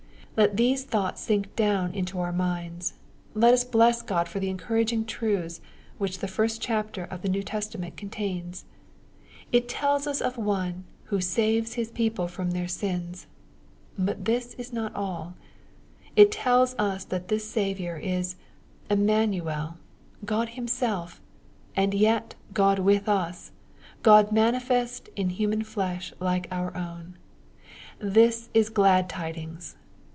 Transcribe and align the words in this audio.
Let 0.37 0.55
these 0.57 0.85
thoughts 0.85 1.21
sink 1.21 1.55
down 1.57 1.93
into 1.93 2.19
our 2.19 2.31
minds. 2.31 2.93
Let 3.35 3.53
us 3.53 3.65
bless 3.65 4.01
God 4.01 4.29
for 4.29 4.39
the 4.39 4.49
encouraging 4.49 5.05
truths 5.05 5.59
which 5.97 6.17
the 6.19 6.27
first 6.27 6.61
chapter 6.61 7.03
of 7.03 7.21
the 7.21 7.27
New 7.29 7.43
Testament 7.43 7.97
contains. 7.97 8.63
It 9.51 9.67
tells 9.67 10.07
us 10.07 10.21
of 10.21 10.37
One 10.37 10.85
who 11.03 11.17
^^ 11.19 11.23
saves 11.23 11.73
His 11.73 11.91
people 11.91 12.29
from 12.29 12.51
their 12.51 12.65
sins/' 12.69 13.25
But 13.99 14.23
this 14.23 14.53
is 14.53 14.71
not 14.71 14.95
all. 14.95 15.35
It 16.15 16.31
tells 16.31 16.75
us 16.79 17.03
that 17.03 17.27
this 17.27 17.47
Saviour 17.47 17.97
is 17.97 18.35
^^ 18.35 18.35
Emmanuel/' 18.89 19.75
God 20.23 20.49
Him« 20.55 20.67
self, 20.69 21.21
and 21.75 21.93
yet 21.93 22.35
God 22.53 22.79
with 22.79 23.09
us,— 23.09 23.51
God 24.01 24.31
manifest 24.31 25.09
in 25.17 25.29
human 25.31 25.61
flesh 25.63 26.13
like 26.21 26.47
our 26.51 26.75
own. 26.75 27.17
This 27.99 28.47
is 28.53 28.69
glad 28.69 29.09
tidings. 29.09 29.75